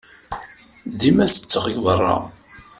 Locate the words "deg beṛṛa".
1.67-2.17